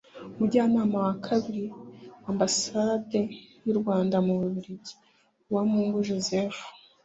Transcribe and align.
Umunjyanama 0.33 0.97
wa 1.05 1.13
kabiri 1.25 1.65
wa 2.23 2.29
Ambasade 2.31 3.19
y’u 3.65 3.75
Rwanda 3.79 4.15
mu 4.25 4.33
Bubiligi 4.39 4.93
(Uwamungu 5.49 5.97
Joseph) 6.07 6.59